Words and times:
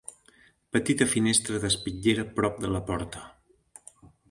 Petita 0.77 1.07
finestra 1.11 1.61
d'espitllera 1.65 2.27
prop 2.41 2.59
de 2.65 2.73
la 2.79 2.83
porta. 2.91 3.25